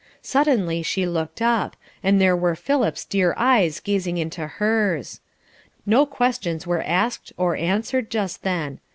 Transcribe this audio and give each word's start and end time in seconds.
Suddenly 0.23 0.81
she 0.81 1.05
looked 1.05 1.43
up, 1.43 1.75
and 2.01 2.19
there 2.19 2.35
were 2.35 2.55
Philip's 2.55 3.05
dear 3.05 3.35
eyes 3.37 3.79
gazing 3.79 4.17
into 4.17 4.47
hers. 4.47 5.19
No 5.85 6.07
questions 6.07 6.65
were 6.65 6.81
asked 6.81 7.31
or 7.37 7.55
answered 7.55 8.09
just 8.09 8.41
then. 8.41 8.79